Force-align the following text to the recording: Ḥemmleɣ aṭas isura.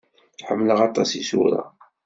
Ḥemmleɣ 0.47 0.79
aṭas 0.87 1.09
isura. 1.21 1.63